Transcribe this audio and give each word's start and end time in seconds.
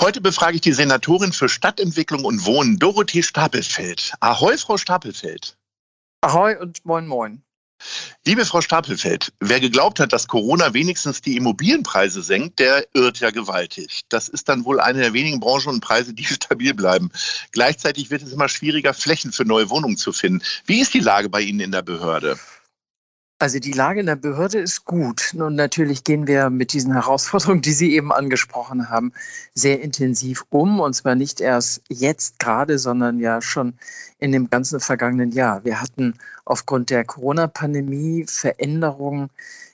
Heute 0.00 0.20
befrage 0.20 0.56
ich 0.56 0.60
die 0.60 0.72
Senatorin 0.72 1.32
für 1.32 1.48
Stadtentwicklung 1.48 2.24
und 2.24 2.44
Wohnen, 2.44 2.78
Dorothee 2.78 3.22
Stapelfeld. 3.22 4.12
Ahoi, 4.20 4.58
Frau 4.58 4.76
Stapelfeld. 4.76 5.56
Ahoi 6.20 6.58
und 6.58 6.84
moin, 6.84 7.06
moin. 7.06 7.42
Liebe 8.24 8.44
Frau 8.44 8.60
Stapelfeld, 8.60 9.32
wer 9.40 9.60
geglaubt 9.60 10.00
hat, 10.00 10.12
dass 10.12 10.26
Corona 10.26 10.72
wenigstens 10.74 11.20
die 11.20 11.36
Immobilienpreise 11.36 12.22
senkt, 12.22 12.58
der 12.58 12.86
irrt 12.94 13.20
ja 13.20 13.30
gewaltig. 13.30 14.02
Das 14.08 14.28
ist 14.28 14.48
dann 14.48 14.64
wohl 14.64 14.80
eine 14.80 15.00
der 15.00 15.12
wenigen 15.12 15.40
Branchen 15.40 15.68
und 15.68 15.80
Preise, 15.80 16.14
die 16.14 16.24
stabil 16.24 16.74
bleiben. 16.74 17.10
Gleichzeitig 17.52 18.10
wird 18.10 18.22
es 18.22 18.32
immer 18.32 18.48
schwieriger, 18.48 18.94
Flächen 18.94 19.32
für 19.32 19.44
neue 19.44 19.70
Wohnungen 19.70 19.96
zu 19.96 20.12
finden. 20.12 20.42
Wie 20.66 20.80
ist 20.80 20.94
die 20.94 21.00
Lage 21.00 21.28
bei 21.28 21.40
Ihnen 21.40 21.60
in 21.60 21.72
der 21.72 21.82
Behörde? 21.82 22.38
Also 23.40 23.58
die 23.58 23.72
Lage 23.72 24.00
in 24.00 24.06
der 24.06 24.16
Behörde 24.16 24.58
ist 24.58 24.84
gut. 24.84 25.34
Und 25.34 25.56
natürlich 25.56 26.04
gehen 26.04 26.26
wir 26.26 26.50
mit 26.50 26.72
diesen 26.72 26.92
Herausforderungen, 26.92 27.62
die 27.62 27.72
Sie 27.72 27.94
eben 27.94 28.12
angesprochen 28.12 28.88
haben, 28.88 29.12
sehr 29.54 29.82
intensiv 29.82 30.44
um. 30.50 30.80
Und 30.80 30.94
zwar 30.94 31.14
nicht 31.16 31.40
erst 31.40 31.82
jetzt 31.88 32.38
gerade, 32.38 32.78
sondern 32.78 33.18
ja 33.18 33.42
schon 33.42 33.74
in 34.18 34.32
dem 34.32 34.48
ganzen 34.48 34.78
vergangenen 34.78 35.32
Jahr. 35.32 35.64
Wir 35.64 35.80
hatten 35.80 36.14
aufgrund 36.44 36.90
der 36.90 37.04
Corona-Pandemie 37.04 38.24
Veränderungen 38.28 39.30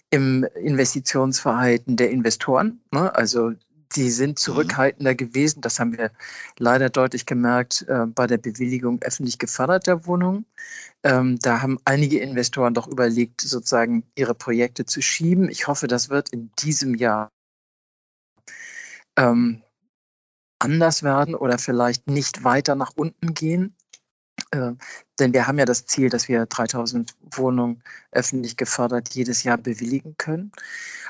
im 0.09 0.45
Investitionsverhalten 0.63 1.97
der 1.97 2.11
Investoren. 2.11 2.81
Ne? 2.91 3.15
Also 3.15 3.53
die 3.97 4.11
sind 4.11 4.31
mhm. 4.31 4.37
zurückhaltender 4.37 5.15
gewesen. 5.15 5.61
Das 5.61 5.81
haben 5.81 5.97
wir 5.97 6.11
leider 6.59 6.91
deutlich 6.91 7.27
gemerkt 7.27 7.85
äh, 7.89 8.07
bei 8.07 8.27
der 8.27 8.39
Bewilligung 8.39 9.01
öffentlich 9.03 9.39
geförderter 9.39 10.07
Wohnungen. 10.07 10.47
Ähm, 11.03 11.39
da 11.41 11.63
haben 11.63 11.79
einige 11.85 12.21
Investoren 12.21 12.75
doch 12.75 12.87
überlegt, 12.87 13.41
sozusagen 13.41 14.05
ihre 14.15 14.35
Projekte 14.35 14.85
zu 14.85 15.03
schieben. 15.03 15.49
Ich 15.49 15.67
hoffe, 15.67 15.87
das 15.87 16.11
wird 16.11 16.31
in 16.31 16.51
diesem 16.59 16.95
Jahr 16.95 17.31
ähm, 19.17 19.63
anders 20.59 21.03
werden 21.03 21.35
oder 21.35 21.59
vielleicht 21.59 22.07
nicht 22.09 22.45
weiter 22.45 22.75
nach 22.75 22.93
unten 22.97 23.35
gehen. 23.35 23.75
Äh, 24.53 24.73
denn 25.19 25.33
wir 25.33 25.47
haben 25.47 25.59
ja 25.59 25.65
das 25.65 25.87
Ziel, 25.87 26.09
dass 26.09 26.29
wir 26.29 26.47
3000 26.47 27.15
Wohnungen 27.33 27.83
öffentlich 28.13 28.57
gefördert 28.57 29.15
jedes 29.15 29.45
Jahr 29.45 29.59
bewilligen 29.59 30.17
können. 30.17 30.53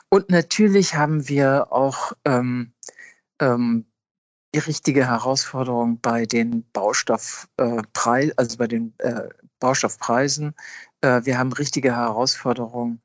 Und 0.09 0.31
natürlich 0.31 0.95
haben 0.97 1.29
wir 1.29 1.73
auch 1.73 2.13
ähm, 2.25 2.73
ähm, 3.41 3.87
die 4.55 4.59
richtige 4.59 5.07
Herausforderung 5.07 6.01
bei 6.01 6.27
den 6.27 6.65
Baustoffpreisen, 6.73 8.31
äh, 8.31 8.35
also 8.37 8.57
bei 8.57 8.67
den 8.67 8.95
äh, 8.99 9.29
Baustoffpreisen. 9.61 10.55
Äh, 11.03 11.25
wir 11.25 11.39
haben 11.39 11.53
richtige 11.53 11.95
Herausforderungen 11.95 13.01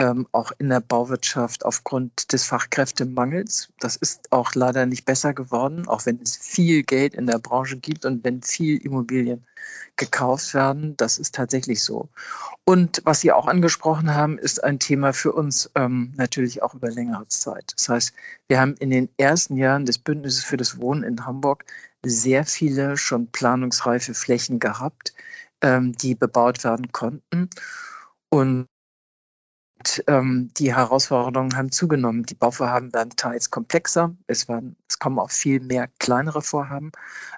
ähm, 0.00 0.26
auch 0.32 0.50
in 0.58 0.70
der 0.70 0.80
Bauwirtschaft 0.80 1.64
aufgrund 1.64 2.32
des 2.32 2.44
Fachkräftemangels. 2.44 3.68
Das 3.80 3.96
ist 3.96 4.32
auch 4.32 4.54
leider 4.54 4.86
nicht 4.86 5.04
besser 5.04 5.34
geworden, 5.34 5.86
auch 5.86 6.06
wenn 6.06 6.18
es 6.22 6.36
viel 6.38 6.82
Geld 6.82 7.14
in 7.14 7.26
der 7.26 7.38
Branche 7.38 7.76
gibt 7.76 8.06
und 8.06 8.24
wenn 8.24 8.42
viel 8.42 8.78
Immobilien 8.78 9.46
gekauft 9.96 10.54
werden. 10.54 10.96
Das 10.96 11.18
ist 11.18 11.34
tatsächlich 11.34 11.84
so. 11.84 12.08
Und 12.64 13.02
was 13.04 13.20
Sie 13.20 13.30
auch 13.30 13.46
angesprochen 13.46 14.14
haben, 14.14 14.38
ist 14.38 14.64
ein 14.64 14.78
Thema 14.78 15.12
für 15.12 15.32
uns 15.32 15.70
ähm, 15.74 16.12
natürlich 16.16 16.62
auch 16.62 16.74
über 16.74 16.90
längere 16.90 17.28
Zeit. 17.28 17.74
Das 17.76 17.88
heißt, 17.90 18.14
wir 18.48 18.58
haben 18.58 18.74
in 18.78 18.88
den 18.88 19.10
ersten 19.18 19.58
Jahren 19.58 19.84
des 19.84 19.98
Bündnisses 19.98 20.44
für 20.44 20.56
das 20.56 20.80
Wohnen 20.80 21.02
in 21.02 21.26
Hamburg 21.26 21.66
sehr 22.02 22.46
viele 22.46 22.96
schon 22.96 23.26
planungsreife 23.26 24.14
Flächen 24.14 24.60
gehabt, 24.60 25.12
ähm, 25.60 25.92
die 25.92 26.14
bebaut 26.14 26.64
werden 26.64 26.90
konnten. 26.90 27.50
Und 28.30 28.66
ähm, 30.06 30.50
die 30.58 30.74
Herausforderungen 30.74 31.56
haben 31.56 31.72
zugenommen. 31.72 32.24
Die 32.24 32.34
Bauvorhaben 32.34 32.92
werden 32.92 33.10
teils 33.16 33.50
komplexer. 33.50 34.14
Es, 34.26 34.48
werden, 34.48 34.76
es 34.88 34.98
kommen 34.98 35.18
auch 35.18 35.30
viel 35.30 35.60
mehr 35.60 35.88
kleinere 35.98 36.42
Vorhaben. 36.42 36.92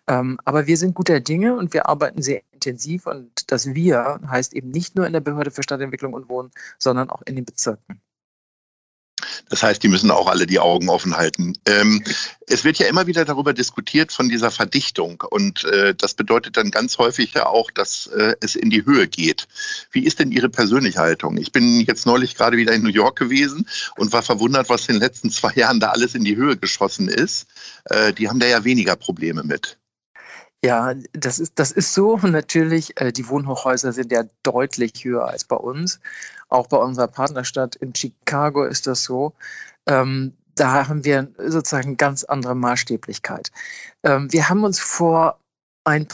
Ähm, 0.09 0.39
aber 0.45 0.67
wir 0.67 0.77
sind 0.77 0.95
guter 0.95 1.21
Dinge 1.21 1.57
und 1.57 1.73
wir 1.73 1.89
arbeiten 1.89 2.23
sehr 2.23 2.43
intensiv. 2.53 3.07
Und 3.07 3.51
das 3.53 3.75
Wir 3.75 4.21
heißt 4.27 4.55
eben 4.55 4.71
nicht 4.71 4.97
nur 4.97 5.07
in 5.07 5.13
der 5.13 5.21
Behörde 5.21 5.51
für 5.51 5.63
Stadtentwicklung 5.63 6.15
und 6.15 6.29
Wohnen, 6.29 6.51
sondern 6.79 7.11
auch 7.11 7.23
in 7.23 7.37
den 7.37 7.45
Bezirken. 7.45 8.01
Das 9.49 9.63
heißt, 9.63 9.83
die 9.83 9.89
müssen 9.89 10.11
auch 10.11 10.27
alle 10.27 10.47
die 10.47 10.59
Augen 10.59 10.89
offen 10.89 11.17
halten. 11.17 11.57
Ähm, 11.67 12.03
es 12.47 12.65
wird 12.65 12.79
ja 12.79 12.87
immer 12.87 13.07
wieder 13.07 13.25
darüber 13.25 13.53
diskutiert 13.53 14.13
von 14.13 14.29
dieser 14.29 14.51
Verdichtung 14.51 15.23
und 15.31 15.65
äh, 15.65 15.95
das 15.95 16.15
bedeutet 16.15 16.57
dann 16.57 16.71
ganz 16.71 16.99
häufig 16.99 17.35
ja 17.35 17.47
auch, 17.47 17.71
dass 17.71 18.07
äh, 18.09 18.35
es 18.41 18.55
in 18.57 18.71
die 18.71 18.85
Höhe 18.85 19.09
geht. 19.09 19.49
Wie 19.91 20.05
ist 20.05 20.19
denn 20.19 20.33
Ihre 20.33 20.49
persönliche 20.49 20.99
Haltung? 20.99 21.37
Ich 21.39 21.53
bin 21.53 21.81
jetzt 21.81 22.07
neulich 22.07 22.35
gerade 22.35 22.57
wieder 22.57 22.73
in 22.73 22.83
New 22.83 22.91
York 22.91 23.19
gewesen 23.19 23.69
und 23.97 24.13
war 24.13 24.23
verwundert, 24.23 24.69
was 24.69 24.89
in 24.89 24.95
den 24.95 25.03
letzten 25.03 25.31
zwei 25.31 25.53
Jahren 25.55 25.81
da 25.81 25.89
alles 25.89 26.15
in 26.15 26.25
die 26.25 26.37
Höhe 26.37 26.57
geschossen 26.57 27.09
ist. 27.09 27.47
Äh, 27.85 28.13
die 28.13 28.29
haben 28.29 28.41
da 28.41 28.47
ja 28.47 28.65
weniger 28.65 28.97
Probleme 28.97 29.43
mit. 29.43 29.79
Ja, 30.65 30.95
das 31.13 31.41
ist, 31.41 31.59
das 31.59 31.73
ist 31.73 31.93
so. 31.93 32.17
Natürlich, 32.23 33.01
äh, 33.01 33.13
die 33.13 33.29
Wohnhochhäuser 33.29 33.93
sind 33.93 34.13
ja 34.13 34.25
deutlich 34.43 35.05
höher 35.05 35.27
als 35.27 35.45
bei 35.45 35.57
uns. 35.57 36.01
Auch 36.53 36.67
bei 36.67 36.77
unserer 36.77 37.09
Partnerstadt 37.09 37.77
in 37.77 37.95
Chicago 37.95 38.65
ist 38.65 38.87
das 38.87 39.05
so. 39.05 39.33
Ähm, 39.87 40.35
da 40.55 40.87
haben 40.87 41.05
wir 41.05 41.33
sozusagen 41.39 41.97
ganz 41.97 42.25
andere 42.25 42.55
Maßstäblichkeit. 42.55 43.51
Ähm, 44.03 44.31
wir 44.33 44.49
haben 44.49 44.63
uns 44.63 44.79
vor 44.79 45.39
ein 45.85 46.07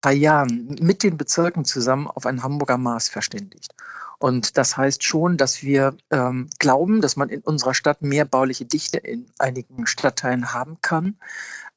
paar 0.00 0.12
Jahren 0.12 0.76
mit 0.80 1.02
den 1.02 1.16
Bezirken 1.16 1.64
zusammen 1.64 2.06
auf 2.06 2.26
ein 2.26 2.42
Hamburger 2.44 2.78
Maß 2.78 3.08
verständigt. 3.08 3.74
Und 4.20 4.56
das 4.56 4.76
heißt 4.76 5.02
schon, 5.02 5.36
dass 5.36 5.62
wir 5.62 5.96
ähm, 6.10 6.48
glauben, 6.60 7.00
dass 7.00 7.16
man 7.16 7.28
in 7.28 7.40
unserer 7.40 7.74
Stadt 7.74 8.02
mehr 8.02 8.24
bauliche 8.24 8.64
Dichte 8.64 8.98
in 8.98 9.26
einigen 9.38 9.86
Stadtteilen 9.86 10.52
haben 10.52 10.78
kann. 10.80 11.16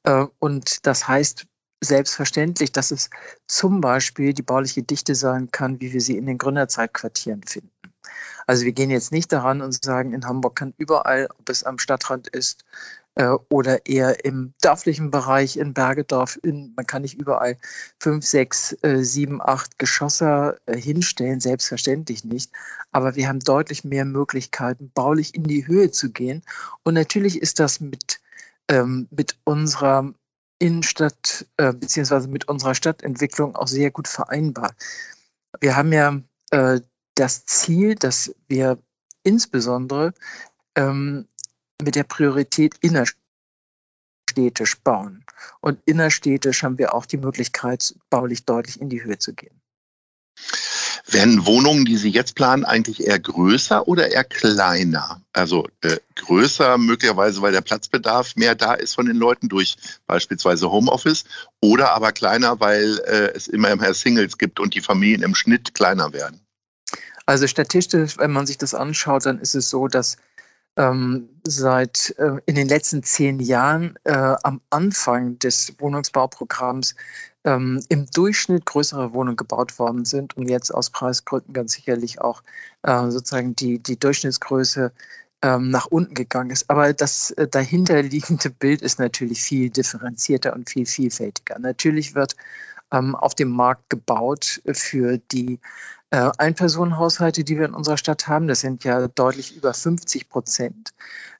Äh, 0.04 0.26
und 0.38 0.86
das 0.86 1.08
heißt 1.08 1.46
selbstverständlich, 1.82 2.72
dass 2.72 2.90
es 2.90 3.10
zum 3.46 3.80
Beispiel 3.80 4.32
die 4.32 4.42
bauliche 4.42 4.82
Dichte 4.82 5.14
sein 5.14 5.50
kann, 5.50 5.80
wie 5.80 5.92
wir 5.92 6.00
sie 6.00 6.16
in 6.16 6.26
den 6.26 6.38
Gründerzeitquartieren 6.38 7.42
finden. 7.42 7.70
Also 8.46 8.64
wir 8.64 8.72
gehen 8.72 8.90
jetzt 8.90 9.12
nicht 9.12 9.32
daran 9.32 9.60
und 9.60 9.84
sagen, 9.84 10.12
in 10.12 10.26
Hamburg 10.26 10.56
kann 10.56 10.74
überall, 10.76 11.28
ob 11.38 11.48
es 11.48 11.64
am 11.64 11.78
Stadtrand 11.78 12.28
ist 12.28 12.64
äh, 13.14 13.28
oder 13.48 13.86
eher 13.86 14.24
im 14.24 14.52
dörflichen 14.62 15.10
Bereich 15.10 15.56
in 15.56 15.74
Bergedorf, 15.74 16.38
in, 16.42 16.72
man 16.76 16.86
kann 16.86 17.02
nicht 17.02 17.20
überall 17.20 17.56
fünf, 18.00 18.24
sechs, 18.24 18.76
äh, 18.82 19.02
sieben, 19.02 19.40
acht 19.40 19.78
Geschosse 19.78 20.58
äh, 20.66 20.76
hinstellen, 20.76 21.40
selbstverständlich 21.40 22.24
nicht. 22.24 22.50
Aber 22.90 23.14
wir 23.14 23.28
haben 23.28 23.40
deutlich 23.40 23.84
mehr 23.84 24.04
Möglichkeiten, 24.04 24.90
baulich 24.94 25.34
in 25.34 25.44
die 25.44 25.66
Höhe 25.66 25.90
zu 25.90 26.10
gehen. 26.10 26.42
Und 26.82 26.94
natürlich 26.94 27.40
ist 27.40 27.60
das 27.60 27.80
mit 27.80 28.20
ähm, 28.68 29.08
mit 29.10 29.36
unserer 29.44 30.14
Innenstadt 30.62 31.44
äh, 31.56 31.72
beziehungsweise 31.72 32.28
mit 32.28 32.48
unserer 32.48 32.76
Stadtentwicklung 32.76 33.56
auch 33.56 33.66
sehr 33.66 33.90
gut 33.90 34.06
vereinbar. 34.06 34.72
Wir 35.60 35.74
haben 35.76 35.92
ja 35.92 36.20
äh, 36.52 36.80
das 37.16 37.44
Ziel, 37.46 37.96
dass 37.96 38.32
wir 38.46 38.78
insbesondere 39.24 40.14
ähm, 40.76 41.26
mit 41.82 41.96
der 41.96 42.04
Priorität 42.04 42.76
innerstädtisch 42.80 44.78
bauen. 44.84 45.24
Und 45.60 45.80
innerstädtisch 45.84 46.62
haben 46.62 46.78
wir 46.78 46.94
auch 46.94 47.06
die 47.06 47.18
Möglichkeit, 47.18 47.92
baulich 48.08 48.44
deutlich 48.44 48.80
in 48.80 48.88
die 48.88 49.02
Höhe 49.02 49.18
zu 49.18 49.34
gehen. 49.34 49.60
Werden 51.08 51.46
Wohnungen, 51.46 51.84
die 51.84 51.96
Sie 51.96 52.10
jetzt 52.10 52.36
planen, 52.36 52.64
eigentlich 52.64 53.04
eher 53.04 53.18
größer 53.18 53.88
oder 53.88 54.10
eher 54.10 54.24
kleiner? 54.24 55.20
Also 55.32 55.66
äh, 55.82 55.96
größer 56.14 56.78
möglicherweise, 56.78 57.42
weil 57.42 57.52
der 57.52 57.60
Platzbedarf 57.60 58.36
mehr 58.36 58.54
da 58.54 58.74
ist 58.74 58.94
von 58.94 59.06
den 59.06 59.16
Leuten 59.16 59.48
durch 59.48 59.76
beispielsweise 60.06 60.70
Homeoffice 60.70 61.24
oder 61.60 61.92
aber 61.92 62.12
kleiner, 62.12 62.60
weil 62.60 62.98
äh, 63.06 63.32
es 63.34 63.48
immer 63.48 63.74
mehr 63.74 63.94
Singles 63.94 64.38
gibt 64.38 64.60
und 64.60 64.74
die 64.74 64.80
Familien 64.80 65.22
im 65.22 65.34
Schnitt 65.34 65.74
kleiner 65.74 66.12
werden? 66.12 66.40
Also 67.26 67.46
statistisch, 67.46 68.18
wenn 68.18 68.32
man 68.32 68.46
sich 68.46 68.58
das 68.58 68.74
anschaut, 68.74 69.26
dann 69.26 69.38
ist 69.38 69.54
es 69.54 69.70
so, 69.70 69.88
dass 69.88 70.16
ähm, 70.76 71.28
seit 71.44 72.14
äh, 72.18 72.38
in 72.46 72.54
den 72.54 72.68
letzten 72.68 73.02
zehn 73.02 73.40
Jahren 73.40 73.98
äh, 74.04 74.34
am 74.42 74.60
Anfang 74.70 75.38
des 75.38 75.74
Wohnungsbauprogramms 75.78 76.94
ähm, 77.44 77.82
im 77.88 78.06
Durchschnitt 78.06 78.66
größere 78.66 79.12
Wohnungen 79.12 79.36
gebaut 79.36 79.78
worden 79.78 80.04
sind 80.04 80.36
und 80.36 80.48
jetzt 80.48 80.72
aus 80.72 80.90
Preisgründen 80.90 81.52
ganz 81.52 81.72
sicherlich 81.72 82.20
auch 82.20 82.42
äh, 82.82 83.10
sozusagen 83.10 83.54
die, 83.56 83.78
die 83.80 83.98
Durchschnittsgröße 83.98 84.92
ähm, 85.42 85.70
nach 85.70 85.86
unten 85.86 86.14
gegangen 86.14 86.50
ist. 86.50 86.70
Aber 86.70 86.92
das 86.92 87.32
äh, 87.32 87.48
dahinterliegende 87.48 88.50
Bild 88.50 88.80
ist 88.82 88.98
natürlich 88.98 89.42
viel 89.42 89.70
differenzierter 89.70 90.54
und 90.54 90.70
viel 90.70 90.86
vielfältiger. 90.86 91.58
Natürlich 91.58 92.14
wird 92.14 92.36
ähm, 92.92 93.14
auf 93.16 93.34
dem 93.34 93.50
Markt 93.50 93.90
gebaut 93.90 94.62
für 94.72 95.18
die 95.18 95.58
äh, 96.12 96.30
Einpersonenhaushalte, 96.36 97.42
die 97.42 97.58
wir 97.58 97.64
in 97.64 97.74
unserer 97.74 97.96
Stadt 97.96 98.28
haben. 98.28 98.46
Das 98.46 98.60
sind 98.60 98.84
ja 98.84 99.08
deutlich 99.08 99.56
über 99.56 99.72
50 99.72 100.28
Prozent. 100.28 100.90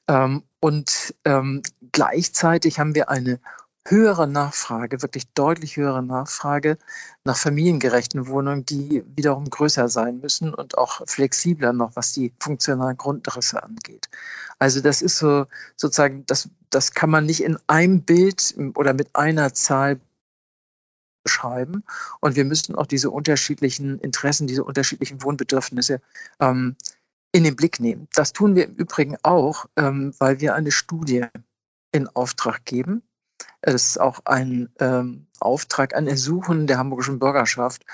Ähm, 0.08 0.42
und 0.60 1.14
ähm, 1.24 1.62
gleichzeitig 1.92 2.78
haben 2.78 2.94
wir 2.94 3.10
eine 3.10 3.38
höhere 3.86 4.26
Nachfrage, 4.26 5.02
wirklich 5.02 5.28
deutlich 5.34 5.76
höhere 5.76 6.02
Nachfrage 6.02 6.78
nach 7.24 7.36
familiengerechten 7.36 8.28
Wohnungen, 8.28 8.64
die 8.64 9.04
wiederum 9.14 9.50
größer 9.50 9.88
sein 9.88 10.20
müssen 10.20 10.54
und 10.54 10.78
auch 10.78 11.02
flexibler 11.06 11.72
noch, 11.72 11.94
was 11.94 12.12
die 12.12 12.32
funktionalen 12.40 12.96
Grundrisse 12.96 13.62
angeht. 13.62 14.08
Also 14.58 14.80
das 14.80 15.02
ist 15.02 15.19
so 15.19 15.46
sozusagen, 15.76 16.24
das, 16.26 16.48
das 16.70 16.92
kann 16.92 17.10
man 17.10 17.26
nicht 17.26 17.42
in 17.42 17.58
einem 17.66 18.02
Bild 18.02 18.54
oder 18.76 18.94
mit 18.94 19.14
einer 19.16 19.52
Zahl 19.52 20.00
beschreiben. 21.22 21.84
Und 22.20 22.36
wir 22.36 22.44
müssten 22.44 22.74
auch 22.74 22.86
diese 22.86 23.10
unterschiedlichen 23.10 23.98
Interessen, 24.00 24.46
diese 24.46 24.64
unterschiedlichen 24.64 25.22
Wohnbedürfnisse 25.22 26.00
ähm, 26.40 26.76
in 27.32 27.44
den 27.44 27.56
Blick 27.56 27.80
nehmen. 27.80 28.08
Das 28.14 28.32
tun 28.32 28.54
wir 28.54 28.64
im 28.66 28.74
Übrigen 28.74 29.16
auch, 29.22 29.66
ähm, 29.76 30.14
weil 30.19 30.40
wir 30.40 30.54
eine 30.54 30.70
Studie 30.70 31.24
in 31.92 32.08
Auftrag 32.08 32.64
geben. 32.64 33.02
Es 33.60 33.74
ist 33.74 34.00
auch 34.00 34.20
ein 34.24 34.69
ähm, 34.80 35.26
Auftrag, 35.40 35.94
ein 35.94 36.06
Ersuchen 36.06 36.66
der 36.66 36.78
hamburgischen 36.78 37.19
Bürgerschaft. 37.19 37.84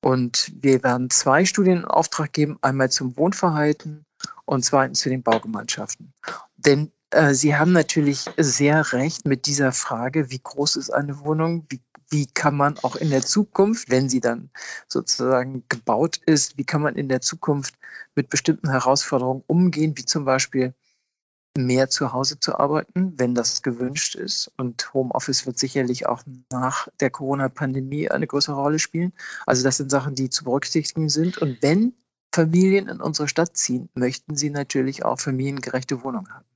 Und 0.00 0.52
wir 0.60 0.82
werden 0.82 1.08
zwei 1.08 1.44
Studien 1.44 1.78
in 1.78 1.84
Auftrag 1.86 2.32
geben, 2.32 2.58
einmal 2.60 2.90
zum 2.90 3.16
Wohnverhalten 3.16 4.04
und 4.44 4.64
zweitens 4.64 5.00
zu 5.00 5.08
den 5.08 5.22
Baugemeinschaften. 5.22 6.12
Denn 6.56 6.92
äh, 7.10 7.32
Sie 7.32 7.56
haben 7.56 7.72
natürlich 7.72 8.26
sehr 8.36 8.92
recht 8.92 9.26
mit 9.26 9.46
dieser 9.46 9.72
Frage, 9.72 10.30
wie 10.30 10.40
groß 10.40 10.76
ist 10.76 10.90
eine 10.90 11.20
Wohnung, 11.20 11.64
wie 11.70 11.80
wie 12.14 12.26
kann 12.26 12.56
man 12.56 12.78
auch 12.78 12.94
in 12.94 13.10
der 13.10 13.22
Zukunft, 13.22 13.90
wenn 13.90 14.08
sie 14.08 14.20
dann 14.20 14.48
sozusagen 14.86 15.64
gebaut 15.68 16.20
ist, 16.26 16.56
wie 16.56 16.64
kann 16.64 16.80
man 16.80 16.94
in 16.94 17.08
der 17.08 17.20
Zukunft 17.20 17.74
mit 18.14 18.30
bestimmten 18.30 18.70
Herausforderungen 18.70 19.42
umgehen, 19.48 19.94
wie 19.96 20.04
zum 20.04 20.24
Beispiel 20.24 20.74
mehr 21.58 21.90
zu 21.90 22.12
Hause 22.12 22.38
zu 22.38 22.56
arbeiten, 22.56 23.14
wenn 23.18 23.34
das 23.34 23.62
gewünscht 23.62 24.14
ist. 24.14 24.52
Und 24.56 24.94
Homeoffice 24.94 25.44
wird 25.44 25.58
sicherlich 25.58 26.06
auch 26.06 26.22
nach 26.52 26.86
der 27.00 27.10
Corona-Pandemie 27.10 28.08
eine 28.08 28.28
größere 28.28 28.54
Rolle 28.54 28.78
spielen. 28.78 29.12
Also 29.44 29.64
das 29.64 29.78
sind 29.78 29.90
Sachen, 29.90 30.14
die 30.14 30.30
zu 30.30 30.44
berücksichtigen 30.44 31.08
sind. 31.08 31.38
Und 31.38 31.62
wenn 31.62 31.94
Familien 32.32 32.86
in 32.86 33.00
unsere 33.00 33.26
Stadt 33.26 33.56
ziehen, 33.56 33.88
möchten 33.94 34.36
sie 34.36 34.50
natürlich 34.50 35.04
auch 35.04 35.18
familiengerechte 35.18 36.04
Wohnungen 36.04 36.32
haben. 36.32 36.46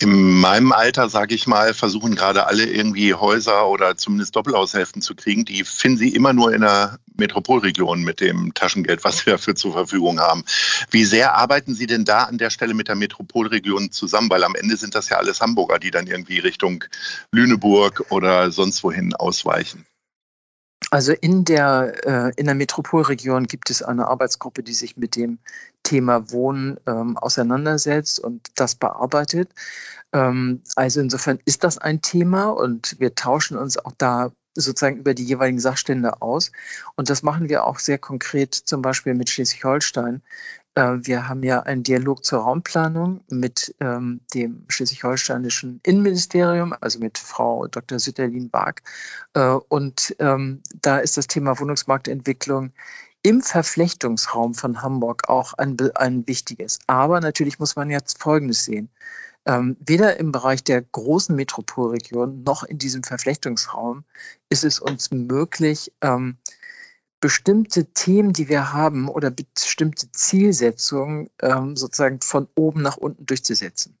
In 0.00 0.40
meinem 0.40 0.72
Alter, 0.72 1.08
sage 1.08 1.36
ich 1.36 1.46
mal, 1.46 1.72
versuchen 1.72 2.16
gerade 2.16 2.46
alle 2.46 2.66
irgendwie 2.66 3.14
Häuser 3.14 3.68
oder 3.68 3.96
zumindest 3.96 4.34
Doppelhaushälften 4.34 5.00
zu 5.00 5.14
kriegen. 5.14 5.44
Die 5.44 5.62
finden 5.62 5.98
sie 5.98 6.08
immer 6.08 6.32
nur 6.32 6.52
in 6.52 6.62
der 6.62 6.98
Metropolregion 7.16 8.02
mit 8.02 8.20
dem 8.20 8.52
Taschengeld, 8.54 9.04
was 9.04 9.24
wir 9.24 9.34
dafür 9.34 9.54
zur 9.54 9.72
Verfügung 9.72 10.18
haben. 10.18 10.44
Wie 10.90 11.04
sehr 11.04 11.36
arbeiten 11.36 11.74
Sie 11.74 11.86
denn 11.86 12.04
da 12.04 12.24
an 12.24 12.38
der 12.38 12.50
Stelle 12.50 12.74
mit 12.74 12.88
der 12.88 12.96
Metropolregion 12.96 13.92
zusammen? 13.92 14.30
Weil 14.30 14.42
am 14.42 14.56
Ende 14.56 14.76
sind 14.76 14.96
das 14.96 15.08
ja 15.10 15.18
alles 15.18 15.40
Hamburger, 15.40 15.78
die 15.78 15.92
dann 15.92 16.08
irgendwie 16.08 16.40
Richtung 16.40 16.82
Lüneburg 17.30 18.04
oder 18.10 18.50
sonst 18.50 18.82
wohin 18.82 19.14
ausweichen. 19.14 19.86
Also 20.94 21.12
in 21.12 21.44
der, 21.44 21.92
äh, 22.06 22.32
in 22.36 22.46
der 22.46 22.54
Metropolregion 22.54 23.48
gibt 23.48 23.68
es 23.68 23.82
eine 23.82 24.06
Arbeitsgruppe, 24.06 24.62
die 24.62 24.74
sich 24.74 24.96
mit 24.96 25.16
dem 25.16 25.40
Thema 25.82 26.30
Wohnen 26.30 26.78
ähm, 26.86 27.16
auseinandersetzt 27.16 28.20
und 28.20 28.52
das 28.54 28.76
bearbeitet. 28.76 29.50
Ähm, 30.12 30.62
also 30.76 31.00
insofern 31.00 31.40
ist 31.46 31.64
das 31.64 31.78
ein 31.78 32.00
Thema 32.00 32.44
und 32.44 32.94
wir 33.00 33.12
tauschen 33.16 33.58
uns 33.58 33.76
auch 33.76 33.90
da 33.98 34.30
sozusagen 34.54 34.98
über 34.98 35.14
die 35.14 35.24
jeweiligen 35.24 35.58
Sachstände 35.58 36.22
aus. 36.22 36.52
Und 36.94 37.10
das 37.10 37.24
machen 37.24 37.48
wir 37.48 37.64
auch 37.64 37.80
sehr 37.80 37.98
konkret 37.98 38.54
zum 38.54 38.80
Beispiel 38.80 39.14
mit 39.14 39.28
Schleswig-Holstein. 39.28 40.22
Äh, 40.74 40.98
wir 41.02 41.28
haben 41.28 41.42
ja 41.42 41.60
einen 41.60 41.82
Dialog 41.82 42.24
zur 42.24 42.40
Raumplanung 42.40 43.20
mit 43.30 43.74
ähm, 43.80 44.20
dem 44.34 44.64
schleswig-holsteinischen 44.68 45.80
Innenministerium, 45.84 46.74
also 46.80 46.98
mit 46.98 47.18
Frau 47.18 47.66
Dr. 47.68 47.98
Sütterlin 47.98 48.50
Bark. 48.50 48.82
Äh, 49.34 49.40
und 49.68 50.14
ähm, 50.18 50.62
da 50.82 50.98
ist 50.98 51.16
das 51.16 51.26
Thema 51.26 51.58
Wohnungsmarktentwicklung 51.58 52.72
im 53.22 53.40
Verflechtungsraum 53.40 54.54
von 54.54 54.82
Hamburg 54.82 55.28
auch 55.28 55.54
ein, 55.54 55.76
ein 55.94 56.26
wichtiges. 56.26 56.78
Aber 56.86 57.20
natürlich 57.20 57.58
muss 57.58 57.76
man 57.76 57.90
jetzt 57.90 58.20
Folgendes 58.20 58.64
sehen. 58.64 58.90
Ähm, 59.46 59.76
weder 59.80 60.18
im 60.18 60.32
Bereich 60.32 60.64
der 60.64 60.82
großen 60.82 61.34
Metropolregion 61.36 62.42
noch 62.44 62.64
in 62.64 62.78
diesem 62.78 63.02
Verflechtungsraum 63.02 64.04
ist 64.48 64.64
es 64.64 64.78
uns 64.78 65.10
möglich, 65.10 65.92
ähm, 66.00 66.38
bestimmte 67.24 67.86
Themen, 67.86 68.34
die 68.34 68.50
wir 68.50 68.74
haben 68.74 69.08
oder 69.08 69.30
bestimmte 69.30 70.12
Zielsetzungen 70.12 71.30
ähm, 71.40 71.74
sozusagen 71.74 72.20
von 72.20 72.48
oben 72.54 72.82
nach 72.82 72.98
unten 72.98 73.24
durchzusetzen. 73.24 73.96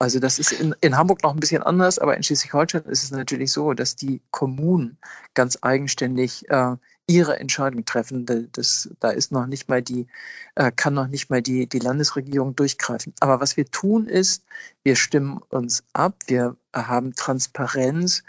Also 0.00 0.18
das 0.18 0.40
ist 0.40 0.50
in, 0.50 0.74
in 0.80 0.96
Hamburg 0.96 1.22
noch 1.22 1.32
ein 1.32 1.38
bisschen 1.38 1.62
anders, 1.62 2.00
aber 2.00 2.16
in 2.16 2.24
Schleswig-Holstein 2.24 2.82
ist 2.86 3.04
es 3.04 3.12
natürlich 3.12 3.52
so, 3.52 3.74
dass 3.74 3.94
die 3.94 4.20
Kommunen 4.32 4.98
ganz 5.34 5.56
eigenständig 5.62 6.50
äh, 6.50 6.74
ihre 7.06 7.38
Entscheidung 7.38 7.84
treffen. 7.84 8.26
Das, 8.50 8.90
da 8.98 9.10
ist 9.10 9.30
noch 9.30 9.46
nicht 9.46 9.68
mal 9.68 9.80
die, 9.80 10.08
äh, 10.56 10.72
kann 10.74 10.94
noch 10.94 11.06
nicht 11.06 11.30
mal 11.30 11.40
die, 11.40 11.68
die 11.68 11.78
Landesregierung 11.78 12.56
durchgreifen. 12.56 13.14
Aber 13.20 13.40
was 13.40 13.56
wir 13.56 13.66
tun 13.66 14.08
ist, 14.08 14.44
wir 14.82 14.96
stimmen 14.96 15.38
uns 15.50 15.84
ab, 15.92 16.16
wir 16.26 16.56
haben 16.74 17.14
Transparenz 17.14 18.24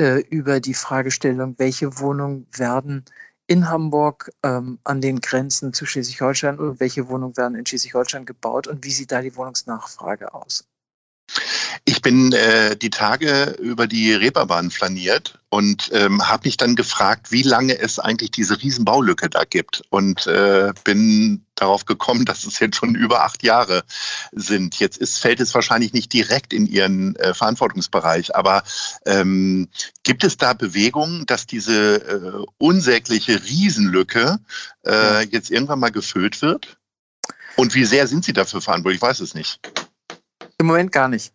äh, 0.00 0.20
über 0.30 0.60
die 0.60 0.74
Fragestellung, 0.74 1.56
welche 1.58 1.98
Wohnungen 1.98 2.46
werden 2.56 3.04
in 3.46 3.68
Hamburg 3.68 4.30
ähm, 4.42 4.78
an 4.84 5.00
den 5.00 5.20
Grenzen 5.20 5.72
zu 5.72 5.86
Schleswig-Holstein 5.86 6.58
und 6.58 6.80
welche 6.80 7.08
Wohnungen 7.08 7.36
werden 7.36 7.56
in 7.56 7.66
Schleswig-Holstein 7.66 8.26
gebaut 8.26 8.66
und 8.66 8.84
wie 8.84 8.92
sieht 8.92 9.12
da 9.12 9.20
die 9.20 9.36
Wohnungsnachfrage 9.36 10.32
aus? 10.34 10.64
Ich 11.84 12.00
bin 12.00 12.32
äh, 12.32 12.76
die 12.76 12.90
Tage 12.90 13.56
über 13.60 13.86
die 13.86 14.12
Reeperbahn 14.12 14.70
flaniert 14.70 15.38
und 15.50 15.90
ähm, 15.92 16.26
habe 16.26 16.48
mich 16.48 16.56
dann 16.56 16.76
gefragt, 16.76 17.30
wie 17.30 17.42
lange 17.42 17.78
es 17.78 17.98
eigentlich 17.98 18.30
diese 18.30 18.60
Riesenbaulücke 18.60 19.28
da 19.28 19.44
gibt 19.44 19.82
und 19.90 20.26
äh, 20.26 20.72
bin 20.84 21.43
darauf 21.54 21.84
gekommen, 21.84 22.24
dass 22.24 22.44
es 22.44 22.58
jetzt 22.58 22.76
schon 22.76 22.94
über 22.94 23.24
acht 23.24 23.42
Jahre 23.42 23.84
sind. 24.32 24.78
Jetzt 24.78 24.98
ist, 24.98 25.18
fällt 25.18 25.40
es 25.40 25.54
wahrscheinlich 25.54 25.92
nicht 25.92 26.12
direkt 26.12 26.52
in 26.52 26.66
Ihren 26.66 27.16
äh, 27.16 27.34
Verantwortungsbereich, 27.34 28.34
aber 28.34 28.62
ähm, 29.06 29.68
gibt 30.02 30.24
es 30.24 30.36
da 30.36 30.52
Bewegungen, 30.52 31.26
dass 31.26 31.46
diese 31.46 31.96
äh, 31.96 32.44
unsägliche 32.58 33.42
Riesenlücke 33.44 34.38
äh, 34.84 35.26
jetzt 35.26 35.50
irgendwann 35.50 35.80
mal 35.80 35.92
gefüllt 35.92 36.42
wird? 36.42 36.76
Und 37.56 37.74
wie 37.74 37.84
sehr 37.84 38.06
sind 38.08 38.24
Sie 38.24 38.32
dafür 38.32 38.60
verantwortlich? 38.60 38.98
Ich 38.98 39.02
weiß 39.02 39.20
es 39.20 39.34
nicht. 39.34 39.60
Im 40.58 40.66
Moment 40.66 40.92
gar 40.92 41.08
nicht. 41.08 41.32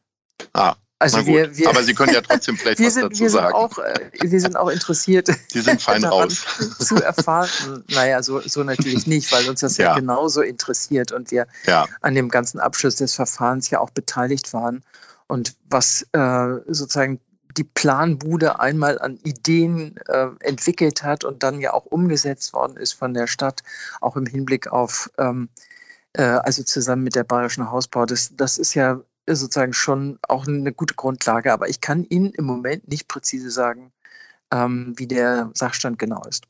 Ah, 0.53 0.75
also 1.01 1.25
wir, 1.25 1.55
wir, 1.55 1.69
aber 1.69 1.81
Sie 1.81 1.93
können 1.93 2.13
ja 2.13 2.21
trotzdem 2.21 2.57
vielleicht 2.57 2.81
was 2.81 2.93
sind, 2.93 3.05
dazu 3.05 3.21
wir 3.21 3.29
sagen. 3.29 3.47
Sind 3.47 3.55
auch, 3.55 3.77
äh, 3.79 4.09
wir 4.21 4.39
sind 4.41 4.55
auch 4.57 4.69
interessiert. 4.69 5.29
Sie 5.47 5.61
sind 5.61 5.81
fein 5.81 6.03
raus. 6.05 6.45
Zu 6.79 6.95
erfahren. 6.97 7.49
Naja, 7.87 8.21
so, 8.21 8.41
so 8.41 8.63
natürlich 8.63 9.07
nicht, 9.07 9.31
weil 9.31 9.47
uns 9.47 9.61
das 9.61 9.77
ja, 9.77 9.87
ja 9.87 9.95
genauso 9.95 10.41
interessiert 10.41 11.13
und 11.13 11.31
wir 11.31 11.47
ja. 11.65 11.85
an 12.01 12.15
dem 12.15 12.27
ganzen 12.29 12.59
Abschluss 12.59 12.97
des 12.97 13.15
Verfahrens 13.15 13.69
ja 13.69 13.79
auch 13.79 13.91
beteiligt 13.91 14.53
waren. 14.53 14.83
Und 15.27 15.55
was 15.69 16.05
äh, 16.11 16.47
sozusagen 16.67 17.21
die 17.55 17.63
Planbude 17.63 18.59
einmal 18.59 18.99
an 18.99 19.17
Ideen 19.23 19.95
äh, 20.07 20.27
entwickelt 20.41 21.03
hat 21.03 21.23
und 21.23 21.43
dann 21.43 21.61
ja 21.61 21.73
auch 21.73 21.85
umgesetzt 21.85 22.53
worden 22.53 22.77
ist 22.77 22.93
von 22.93 23.13
der 23.13 23.27
Stadt, 23.27 23.63
auch 24.01 24.15
im 24.15 24.25
Hinblick 24.25 24.67
auf, 24.67 25.09
ähm, 25.17 25.49
äh, 26.13 26.23
also 26.23 26.63
zusammen 26.63 27.03
mit 27.03 27.15
der 27.15 27.23
Bayerischen 27.23 27.71
Hausbau, 27.71 28.05
das, 28.05 28.35
das 28.35 28.57
ist 28.57 28.73
ja 28.73 28.99
sozusagen 29.35 29.73
schon 29.73 30.19
auch 30.27 30.47
eine 30.47 30.71
gute 30.73 30.95
Grundlage. 30.95 31.53
Aber 31.53 31.69
ich 31.69 31.81
kann 31.81 32.05
Ihnen 32.05 32.31
im 32.31 32.45
Moment 32.45 32.87
nicht 32.87 33.07
präzise 33.07 33.51
sagen, 33.51 33.91
ähm, 34.51 34.93
wie 34.97 35.07
der 35.07 35.51
Sachstand 35.53 35.99
genau 35.99 36.23
ist. 36.27 36.45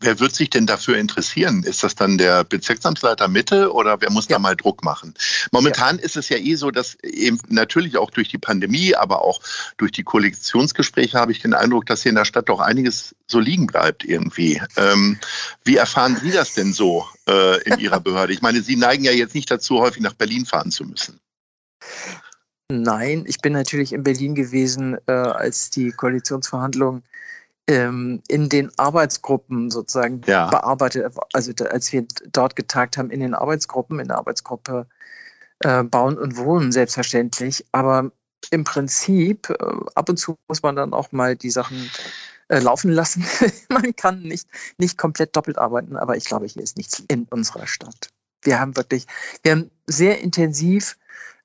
wer 0.00 0.20
wird 0.20 0.34
sich 0.34 0.50
denn 0.50 0.66
dafür 0.66 0.96
interessieren? 0.96 1.62
Ist 1.62 1.82
das 1.82 1.94
dann 1.94 2.18
der 2.18 2.44
Bezirksamtsleiter 2.44 3.28
Mitte 3.28 3.72
oder 3.72 4.00
wer 4.00 4.10
muss 4.10 4.28
ja. 4.28 4.36
da 4.36 4.38
mal 4.38 4.56
Druck 4.56 4.84
machen? 4.84 5.14
Momentan 5.50 5.98
ja. 5.98 6.04
ist 6.04 6.16
es 6.16 6.28
ja 6.28 6.36
eh 6.36 6.54
so, 6.54 6.70
dass 6.70 6.94
eben 7.02 7.38
natürlich 7.48 7.96
auch 7.96 8.10
durch 8.10 8.28
die 8.28 8.38
Pandemie, 8.38 8.94
aber 8.94 9.22
auch 9.22 9.40
durch 9.76 9.92
die 9.92 10.04
Koalitionsgespräche 10.04 11.18
habe 11.18 11.32
ich 11.32 11.40
den 11.40 11.54
Eindruck, 11.54 11.86
dass 11.86 12.02
hier 12.02 12.10
in 12.10 12.16
der 12.16 12.24
Stadt 12.24 12.48
doch 12.48 12.60
einiges 12.60 13.14
so 13.26 13.40
liegen 13.40 13.66
bleibt 13.66 14.04
irgendwie. 14.04 14.60
Ähm, 14.76 15.18
wie 15.64 15.76
erfahren 15.76 16.16
Sie 16.22 16.30
das 16.30 16.54
denn 16.54 16.72
so 16.72 17.06
äh, 17.28 17.62
in 17.62 17.78
Ihrer 17.78 18.00
Behörde? 18.00 18.32
Ich 18.32 18.42
meine, 18.42 18.62
Sie 18.62 18.76
neigen 18.76 19.04
ja 19.04 19.12
jetzt 19.12 19.34
nicht 19.34 19.50
dazu, 19.50 19.80
häufig 19.80 20.02
nach 20.02 20.14
Berlin 20.14 20.46
fahren 20.46 20.70
zu 20.70 20.84
müssen. 20.84 21.20
Nein, 22.70 23.24
ich 23.26 23.38
bin 23.38 23.54
natürlich 23.54 23.92
in 23.92 24.02
Berlin 24.02 24.34
gewesen, 24.34 24.98
äh, 25.06 25.12
als 25.12 25.70
die 25.70 25.90
Koalitionsverhandlungen 25.90 27.02
ähm, 27.66 28.22
in 28.28 28.48
den 28.48 28.70
Arbeitsgruppen 28.78 29.70
sozusagen 29.70 30.22
ja. 30.26 30.48
bearbeitet, 30.48 31.14
also 31.32 31.52
als 31.70 31.92
wir 31.92 32.06
dort 32.32 32.56
getagt 32.56 32.96
haben, 32.96 33.10
in 33.10 33.20
den 33.20 33.34
Arbeitsgruppen, 33.34 34.00
in 34.00 34.08
der 34.08 34.18
Arbeitsgruppe 34.18 34.86
äh, 35.60 35.82
Bauen 35.82 36.18
und 36.18 36.36
Wohnen 36.36 36.72
selbstverständlich. 36.72 37.64
Aber 37.72 38.10
im 38.50 38.64
Prinzip, 38.64 39.50
äh, 39.50 39.54
ab 39.94 40.08
und 40.08 40.18
zu 40.18 40.36
muss 40.48 40.62
man 40.62 40.76
dann 40.76 40.92
auch 40.92 41.12
mal 41.12 41.36
die 41.36 41.50
Sachen 41.50 41.90
äh, 42.48 42.58
laufen 42.58 42.90
lassen. 42.90 43.24
man 43.68 43.94
kann 43.96 44.22
nicht, 44.22 44.48
nicht 44.78 44.98
komplett 44.98 45.36
doppelt 45.36 45.58
arbeiten, 45.58 45.96
aber 45.96 46.16
ich 46.16 46.24
glaube, 46.24 46.46
hier 46.46 46.62
ist 46.62 46.76
nichts 46.76 47.02
in 47.08 47.26
unserer 47.30 47.66
Stadt. 47.66 48.08
Wir 48.42 48.60
haben 48.60 48.76
wirklich, 48.76 49.06
wir 49.42 49.52
haben 49.52 49.70
sehr 49.86 50.20
intensiv 50.20 50.96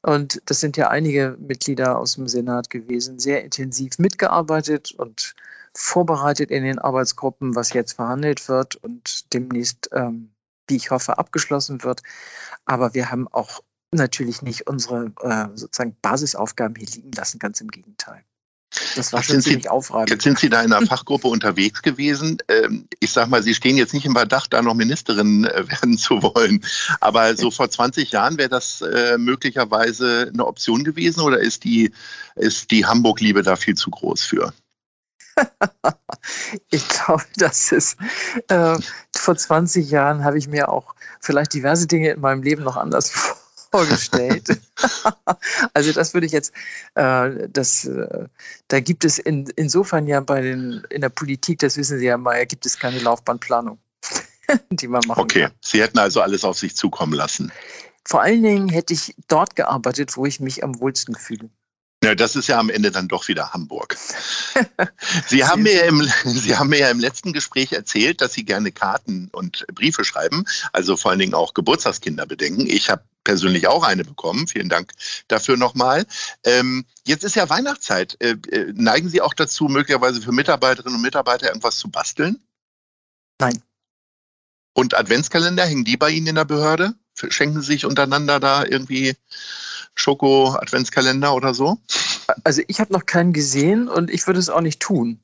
und 0.04 0.42
das 0.46 0.60
sind 0.60 0.76
ja 0.78 0.90
einige 0.90 1.38
Mitglieder 1.40 1.98
aus 1.98 2.16
dem 2.16 2.28
Senat 2.28 2.70
gewesen, 2.70 3.20
sehr 3.20 3.44
intensiv 3.44 3.98
mitgearbeitet 4.00 4.92
und 4.92 5.34
vorbereitet 5.74 6.52
in 6.52 6.64
den 6.64 6.78
Arbeitsgruppen, 6.78 7.56
was 7.56 7.74
jetzt 7.74 7.94
verhandelt 7.94 8.48
wird 8.50 8.76
und 8.76 9.34
demnächst, 9.34 9.90
ähm, 9.94 10.34
wie 10.68 10.76
ich 10.76 10.92
hoffe, 10.92 11.18
abgeschlossen 11.18 11.84
wird. 11.84 12.04
Aber 12.66 12.94
wir 12.94 13.12
haben 13.12 13.28
auch 13.30 13.64
natürlich 13.92 14.42
nicht 14.42 14.68
unsere 14.68 15.14
äh, 15.22 15.48
sozusagen 15.56 15.96
Basisaufgaben 16.02 16.76
hier 16.76 16.88
liegen 16.88 17.12
lassen, 17.14 17.40
ganz 17.40 17.62
im 17.62 17.70
Gegenteil. 17.70 18.24
Das 18.96 19.14
war 19.14 19.22
schon 19.22 19.36
sind 19.36 19.44
ziemlich 19.44 19.70
aufreibend. 19.70 20.10
Jetzt 20.10 20.24
sind 20.24 20.40
Sie 20.40 20.50
da 20.50 20.62
in 20.62 20.74
einer 20.74 20.86
Fachgruppe 20.86 21.28
unterwegs 21.28 21.82
gewesen. 21.82 22.38
Ähm, 22.48 22.88
ich 23.00 23.12
sag 23.12 23.30
mal, 23.30 23.44
Sie 23.44 23.54
stehen 23.54 23.78
jetzt 23.78 23.94
nicht 23.94 24.06
im 24.06 24.14
Verdacht, 24.14 24.54
da 24.54 24.62
noch 24.62 24.74
Ministerin 24.74 25.46
äh, 25.46 25.68
werden 25.70 25.98
zu 25.98 26.22
wollen. 26.24 26.64
Aber 27.00 27.36
so 27.36 27.52
vor 27.52 27.70
20 27.70 28.12
Jahren 28.12 28.38
wäre 28.38 28.50
das 28.50 28.82
äh, 28.82 29.18
möglicherweise 29.18 30.32
eine 30.34 30.46
Option 30.46 30.84
gewesen 30.84 31.22
oder 31.22 31.40
ist 31.40 31.64
die, 31.64 31.92
ist 32.36 32.72
die 32.72 32.86
Hamburg-Liebe 32.86 33.44
da 33.44 33.56
viel 33.56 33.76
zu 33.76 33.92
groß 33.92 34.24
für? 34.24 34.54
ich 36.70 36.88
glaube, 36.88 37.24
das 37.38 37.72
ist 37.72 37.98
äh, 38.50 38.78
vor 39.16 39.36
20 39.36 39.90
Jahren 39.90 40.24
habe 40.24 40.38
ich 40.38 40.48
mir 40.48 40.70
auch 40.70 40.96
vielleicht 41.20 41.54
diverse 41.54 41.88
Dinge 41.88 42.12
in 42.12 42.22
meinem 42.22 42.44
Leben 42.44 42.64
noch 42.64 42.78
anders 42.78 43.10
vorgestellt. 43.12 43.43
also 45.74 45.94
das 45.94 46.14
würde 46.14 46.28
ich 46.28 46.32
jetzt, 46.32 46.54
äh, 46.96 47.48
das, 47.50 47.86
äh, 47.86 48.28
da 48.68 48.80
gibt 48.80 49.04
es 49.04 49.18
in, 49.18 49.48
insofern 49.56 50.08
ja 50.08 50.20
bei 50.20 50.42
den 50.42 50.84
in 50.90 51.02
der 51.02 51.10
Politik, 51.10 51.60
das 51.60 51.78
wissen 51.78 52.00
Sie 52.00 52.06
ja 52.06 52.18
mal, 52.18 52.46
gibt 52.46 52.66
es 52.66 52.78
keine 52.78 53.00
Laufbahnplanung, 53.00 53.80
die 54.70 54.88
man 54.88 55.02
machen 55.08 55.22
okay. 55.22 55.42
kann. 55.42 55.52
Okay, 55.52 55.58
Sie 55.64 55.82
hätten 55.82 55.98
also 55.98 56.22
alles 56.22 56.44
auf 56.44 56.58
sich 56.58 56.76
zukommen 56.76 57.14
lassen. 57.14 57.52
Vor 58.06 58.22
allen 58.22 58.44
Dingen 58.44 58.70
hätte 58.70 58.94
ich 58.94 59.16
dort 59.28 59.56
gearbeitet, 59.56 60.18
wo 60.18 60.26
ich 60.26 60.40
mich 60.40 60.64
am 60.64 60.80
wohlsten 60.80 61.16
fühle. 61.16 61.50
Ja, 62.04 62.16
das 62.16 62.36
ist 62.36 62.48
ja 62.48 62.60
am 62.60 62.70
Ende 62.70 62.92
dann 62.92 63.08
doch 63.08 63.30
wieder 63.30 63.54
Hamburg. 63.54 63.96
Sie 65.28 65.46
haben, 65.46 65.64
mir 65.64 65.86
im, 65.86 66.06
Sie 66.26 66.58
haben 66.58 66.68
mir 66.68 66.80
ja 66.80 66.90
im 66.90 67.00
letzten 67.00 67.32
Gespräch 67.32 67.72
erzählt, 67.72 68.20
dass 68.20 68.34
Sie 68.34 68.44
gerne 68.44 68.74
Karten 68.74 69.30
und 69.32 69.66
Briefe 69.74 70.04
schreiben, 70.04 70.44
also 70.74 70.98
vor 70.98 71.12
allen 71.12 71.22
Dingen 71.22 71.34
auch 71.34 71.54
Geburtstagskinder 71.54 72.26
bedenken. 72.26 72.68
Ich 72.68 72.90
habe 72.90 73.04
persönlich 73.24 73.68
auch 73.68 73.84
eine 73.84 74.04
bekommen. 74.04 74.48
Vielen 74.48 74.70
Dank 74.70 74.92
dafür 75.28 75.58
nochmal. 75.58 76.06
Ähm, 76.44 76.86
jetzt 77.06 77.24
ist 77.24 77.36
ja 77.36 77.50
Weihnachtszeit. 77.50 78.18
Äh, 78.20 78.38
äh, 78.52 78.74
neigen 78.76 79.10
Sie 79.10 79.22
auch 79.22 79.34
dazu, 79.34 79.66
möglicherweise 79.66 80.22
für 80.22 80.32
Mitarbeiterinnen 80.32 80.96
und 80.96 81.02
Mitarbeiter 81.02 81.48
irgendwas 81.48 81.78
zu 81.78 81.90
basteln? 81.90 82.42
Nein. 83.40 83.62
Und 84.74 84.96
Adventskalender, 84.96 85.66
hängen 85.66 85.86
die 85.86 85.98
bei 85.98 86.10
Ihnen 86.10 86.28
in 86.28 86.36
der 86.36 86.46
Behörde? 86.46 86.96
Schenken 87.14 87.62
Sie 87.62 87.74
sich 87.74 87.86
untereinander 87.86 88.40
da 88.40 88.66
irgendwie 88.66 89.16
Schoko-Adventskalender 89.96 91.34
oder 91.36 91.54
so? 91.54 91.78
Also 92.44 92.62
ich 92.68 92.80
habe 92.80 92.92
noch 92.92 93.06
keinen 93.06 93.34
gesehen 93.34 93.88
und 93.88 94.10
ich 94.10 94.26
würde 94.26 94.40
es 94.40 94.50
auch 94.50 94.62
nicht 94.62 94.80
tun. 94.80 95.20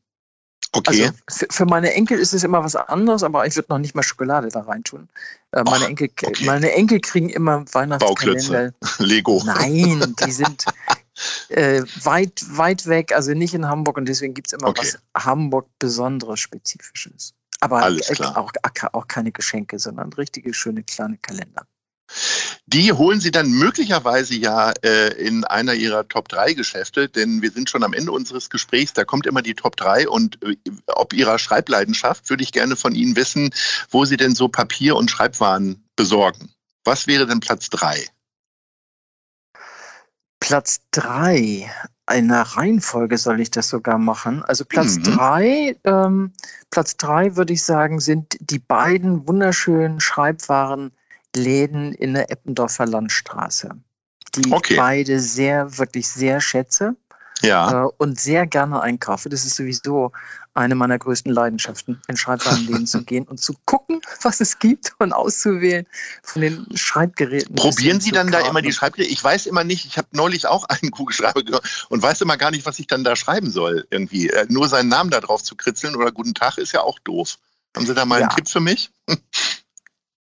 Okay. 0.71 1.11
Also 1.25 1.45
für 1.49 1.65
meine 1.65 1.93
Enkel 1.93 2.19
ist 2.19 2.33
es 2.33 2.43
immer 2.43 2.63
was 2.63 2.75
anderes, 2.75 3.23
aber 3.23 3.47
ich 3.47 3.55
würde 3.55 3.69
noch 3.69 3.79
nicht 3.79 3.95
mal 3.95 4.03
Schokolade 4.03 4.49
da 4.49 4.61
reintun. 4.61 5.09
Äh, 5.51 5.63
meine, 5.63 5.85
Och, 5.85 5.89
Enkel, 5.89 6.09
okay. 6.23 6.45
meine 6.45 6.71
Enkel 6.73 6.99
kriegen 6.99 7.29
immer 7.29 7.65
Weihnachtskalender. 7.73 8.73
Lego. 8.99 9.41
Nein, 9.45 10.15
die 10.23 10.31
sind 10.31 10.65
äh, 11.49 11.81
weit, 12.03 12.43
weit 12.49 12.85
weg, 12.85 13.13
also 13.13 13.33
nicht 13.33 13.55
in 13.55 13.67
Hamburg 13.67 13.97
und 13.97 14.05
deswegen 14.07 14.35
gibt 14.35 14.47
es 14.47 14.53
immer 14.53 14.67
okay. 14.67 14.93
was 15.15 15.25
Hamburg 15.25 15.67
Besonderes, 15.79 16.39
Spezifisches. 16.39 17.33
Aber 17.61 17.89
äh, 17.89 18.23
auch, 18.35 18.51
auch 18.93 19.07
keine 19.07 19.31
Geschenke, 19.31 19.79
sondern 19.79 20.13
richtige 20.13 20.53
schöne 20.53 20.83
kleine 20.83 21.17
Kalender. 21.17 21.65
Die 22.65 22.91
holen 22.91 23.19
Sie 23.19 23.31
dann 23.31 23.51
möglicherweise 23.51 24.35
ja 24.35 24.71
äh, 24.83 25.13
in 25.13 25.43
einer 25.43 25.73
Ihrer 25.73 26.07
Top 26.07 26.27
3 26.29 26.53
Geschäfte, 26.53 27.09
denn 27.09 27.41
wir 27.41 27.51
sind 27.51 27.69
schon 27.69 27.83
am 27.83 27.93
Ende 27.93 28.11
unseres 28.11 28.49
Gesprächs, 28.49 28.93
da 28.93 29.05
kommt 29.05 29.25
immer 29.25 29.41
die 29.41 29.53
Top 29.53 29.75
3 29.75 30.07
und 30.07 30.43
äh, 30.43 30.55
ob 30.87 31.13
Ihrer 31.13 31.39
Schreibleidenschaft 31.39 32.29
würde 32.29 32.43
ich 32.43 32.51
gerne 32.51 32.75
von 32.75 32.95
Ihnen 32.95 33.15
wissen, 33.15 33.51
wo 33.89 34.05
Sie 34.05 34.17
denn 34.17 34.35
so 34.35 34.47
Papier- 34.47 34.95
und 34.95 35.11
Schreibwaren 35.11 35.83
besorgen. 35.95 36.49
Was 36.83 37.07
wäre 37.07 37.27
denn 37.27 37.39
Platz 37.39 37.69
3? 37.69 38.07
Platz 40.39 40.79
3. 40.91 41.69
Einer 42.05 42.41
Reihenfolge 42.41 43.17
soll 43.17 43.39
ich 43.39 43.51
das 43.51 43.69
sogar 43.69 43.99
machen. 43.99 44.43
Also 44.43 44.65
Platz 44.65 44.97
3, 44.99 45.75
mhm. 45.83 45.91
ähm, 45.91 46.33
Platz 46.71 46.97
3 46.97 47.35
würde 47.35 47.53
ich 47.53 47.63
sagen, 47.63 47.99
sind 47.99 48.37
die 48.39 48.57
beiden 48.57 49.27
wunderschönen 49.27 49.99
Schreibwaren 49.99 50.91
Läden 51.35 51.93
in 51.93 52.13
der 52.13 52.31
Eppendorfer 52.31 52.85
Landstraße, 52.85 53.71
die 54.35 54.51
okay. 54.51 54.73
ich 54.73 54.79
beide 54.79 55.19
sehr, 55.19 55.77
wirklich 55.77 56.07
sehr 56.07 56.41
schätze. 56.41 56.95
Ja. 57.41 57.85
Äh, 57.85 57.89
und 57.97 58.19
sehr 58.19 58.45
gerne 58.47 58.81
einkaufe. 58.81 59.29
Das 59.29 59.45
ist 59.45 59.55
sowieso 59.55 60.11
eine 60.53 60.75
meiner 60.75 60.97
größten 60.99 61.31
Leidenschaften, 61.31 62.01
in 62.07 62.17
Schreibwarenläden 62.17 62.85
zu 62.85 63.03
gehen 63.05 63.25
und 63.25 63.39
zu 63.39 63.53
gucken, 63.65 64.01
was 64.21 64.41
es 64.41 64.59
gibt 64.59 64.93
und 64.99 65.13
auszuwählen 65.13 65.85
von 66.23 66.41
den 66.41 66.65
Schreibgeräten. 66.75 67.55
Probieren 67.55 68.01
Sie 68.01 68.11
dann 68.11 68.29
da 68.31 68.39
immer 68.41 68.61
die 68.61 68.73
Schreibgeräte? 68.73 69.11
Ich 69.11 69.23
weiß 69.23 69.45
immer 69.45 69.63
nicht, 69.63 69.85
ich 69.85 69.97
habe 69.97 70.09
neulich 70.11 70.47
auch 70.47 70.65
einen 70.65 70.91
Kugelschreiber 70.91 71.43
gehört 71.43 71.87
und 71.89 72.01
weiß 72.01 72.21
immer 72.21 72.37
gar 72.37 72.51
nicht, 72.51 72.65
was 72.65 72.79
ich 72.79 72.87
dann 72.87 73.03
da 73.03 73.15
schreiben 73.15 73.51
soll 73.51 73.87
irgendwie. 73.89 74.29
Äh, 74.29 74.47
nur 74.49 74.67
seinen 74.67 74.89
Namen 74.89 75.11
da 75.11 75.21
drauf 75.21 75.43
zu 75.43 75.55
kritzeln 75.55 75.95
oder 75.95 76.11
Guten 76.11 76.33
Tag 76.33 76.57
ist 76.57 76.73
ja 76.73 76.81
auch 76.81 76.99
doof. 76.99 77.37
Haben 77.75 77.85
Sie 77.85 77.93
da 77.93 78.03
mal 78.03 78.19
ja. 78.19 78.27
einen 78.27 78.35
Tipp 78.35 78.49
für 78.49 78.59
mich? 78.59 78.91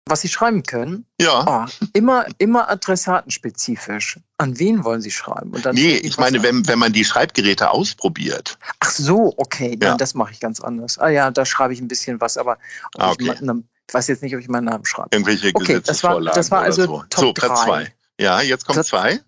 was 0.07 0.21
Sie 0.21 0.29
schreiben 0.29 0.61
können? 0.63 1.05
Ja. 1.19 1.65
Oh, 1.67 1.87
immer, 1.93 2.25
immer 2.37 2.69
adressatenspezifisch. 2.69 4.19
An 4.37 4.59
wen 4.59 4.83
wollen 4.83 5.01
Sie 5.01 5.09
schreiben? 5.09 5.51
Und 5.51 5.65
dann 5.65 5.75
nee, 5.75 5.95
ich 5.95 6.17
meine, 6.17 6.43
wenn, 6.43 6.67
wenn 6.67 6.77
man 6.77 6.93
die 6.93 7.03
Schreibgeräte 7.03 7.71
ausprobiert. 7.71 8.59
Ach 8.79 8.91
so, 8.91 9.33
okay. 9.37 9.77
Ja. 9.81 9.89
Nein, 9.89 9.97
das 9.97 10.13
mache 10.13 10.31
ich 10.31 10.39
ganz 10.39 10.59
anders. 10.59 10.99
Ah 10.99 11.09
ja, 11.09 11.31
da 11.31 11.45
schreibe 11.45 11.73
ich 11.73 11.81
ein 11.81 11.87
bisschen 11.87 12.21
was, 12.21 12.37
aber 12.37 12.59
ah, 12.97 13.11
okay. 13.11 13.33
ich, 13.33 13.41
ich, 13.41 13.93
weiß 13.93 14.07
jetzt 14.07 14.21
nicht, 14.21 14.35
ob 14.35 14.41
ich 14.41 14.47
meinen 14.47 14.65
Namen 14.65 14.85
schreibe. 14.85 15.09
Irgendwelche 15.11 15.51
okay, 15.53 15.81
das 15.83 16.03
war, 16.03 16.21
das 16.21 16.51
war 16.51 16.61
also 16.61 16.85
so. 16.85 17.03
Top 17.09 17.23
so, 17.23 17.33
Platz 17.33 17.63
zwei. 17.63 17.91
Ja, 18.19 18.41
jetzt 18.41 18.65
kommt 18.65 18.75
Platz 18.75 18.89
zwei. 18.89 19.19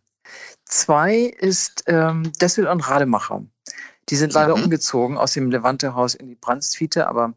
Zwei 0.65 1.33
ist 1.39 1.85
ähm, 1.87 2.31
Dessel 2.39 2.67
und 2.67 2.81
Rademacher. 2.81 3.43
Die 4.09 4.15
sind 4.15 4.33
leider 4.33 4.55
mhm. 4.55 4.65
umgezogen 4.65 5.17
aus 5.17 5.33
dem 5.33 5.49
Levante-Haus 5.49 6.13
in 6.13 6.27
die 6.27 6.35
Brandstfiete, 6.35 7.07
aber 7.07 7.33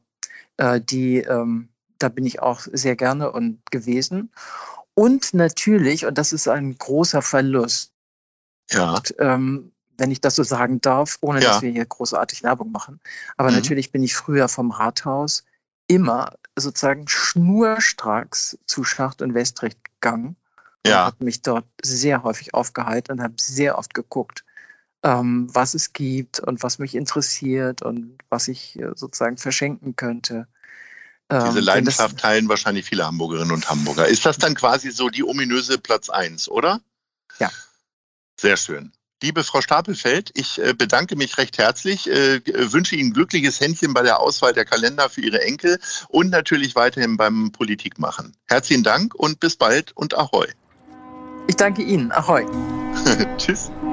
äh, 0.58 0.80
die 0.80 1.18
ähm, 1.18 1.69
da 2.00 2.08
bin 2.08 2.26
ich 2.26 2.40
auch 2.40 2.62
sehr 2.72 2.96
gerne 2.96 3.30
und 3.30 3.60
gewesen. 3.70 4.32
Und 4.94 5.32
natürlich, 5.34 6.04
und 6.06 6.18
das 6.18 6.32
ist 6.32 6.48
ein 6.48 6.76
großer 6.76 7.22
Verlust, 7.22 7.92
ja. 8.72 8.94
Und, 8.94 9.14
ähm, 9.18 9.72
wenn 9.98 10.10
ich 10.10 10.20
das 10.20 10.36
so 10.36 10.42
sagen 10.42 10.80
darf, 10.80 11.18
ohne 11.20 11.42
ja. 11.42 11.48
dass 11.50 11.62
wir 11.62 11.70
hier 11.70 11.84
großartig 11.84 12.42
Werbung 12.42 12.72
machen. 12.72 13.00
Aber 13.36 13.50
mhm. 13.50 13.56
natürlich 13.56 13.92
bin 13.92 14.02
ich 14.02 14.14
früher 14.14 14.48
vom 14.48 14.70
Rathaus 14.70 15.44
immer 15.88 16.34
sozusagen 16.56 17.06
schnurstracks 17.06 18.58
zu 18.66 18.84
Schacht 18.84 19.20
und 19.22 19.34
Westrecht 19.34 19.78
gegangen. 19.84 20.36
Ja. 20.86 21.00
Und 21.00 21.06
habe 21.06 21.24
mich 21.24 21.42
dort 21.42 21.66
sehr 21.82 22.22
häufig 22.22 22.54
aufgehalten 22.54 23.12
und 23.12 23.22
habe 23.22 23.34
sehr 23.38 23.76
oft 23.76 23.92
geguckt, 23.92 24.44
ähm, 25.02 25.48
was 25.52 25.74
es 25.74 25.92
gibt 25.92 26.40
und 26.40 26.62
was 26.62 26.78
mich 26.78 26.94
interessiert 26.94 27.82
und 27.82 28.16
was 28.30 28.48
ich 28.48 28.78
äh, 28.78 28.92
sozusagen 28.94 29.36
verschenken 29.36 29.96
könnte. 29.96 30.46
Diese 31.30 31.58
ähm, 31.58 31.64
Leidenschaft 31.64 32.18
teilen 32.18 32.48
wahrscheinlich 32.48 32.86
viele 32.86 33.06
Hamburgerinnen 33.06 33.52
und 33.52 33.70
Hamburger. 33.70 34.08
Ist 34.08 34.26
das 34.26 34.38
dann 34.38 34.54
quasi 34.54 34.90
so 34.90 35.10
die 35.10 35.22
ominöse 35.22 35.78
Platz 35.78 36.10
1, 36.10 36.48
oder? 36.48 36.80
Ja. 37.38 37.50
Sehr 38.40 38.56
schön. 38.56 38.92
Liebe 39.22 39.44
Frau 39.44 39.60
Stapelfeld, 39.60 40.30
ich 40.34 40.58
äh, 40.58 40.72
bedanke 40.72 41.14
mich 41.14 41.36
recht 41.36 41.58
herzlich, 41.58 42.08
äh, 42.10 42.40
wünsche 42.72 42.96
Ihnen 42.96 43.12
glückliches 43.12 43.60
Händchen 43.60 43.92
bei 43.92 44.02
der 44.02 44.18
Auswahl 44.18 44.54
der 44.54 44.64
Kalender 44.64 45.10
für 45.10 45.20
Ihre 45.20 45.42
Enkel 45.42 45.78
und 46.08 46.30
natürlich 46.30 46.74
weiterhin 46.74 47.18
beim 47.18 47.52
Politikmachen. 47.52 48.34
Herzlichen 48.46 48.82
Dank 48.82 49.14
und 49.14 49.38
bis 49.38 49.56
bald 49.56 49.92
und 49.94 50.16
Ahoi. 50.16 50.46
Ich 51.48 51.56
danke 51.56 51.82
Ihnen. 51.82 52.10
Ahoi. 52.12 52.46
Tschüss. 53.36 53.70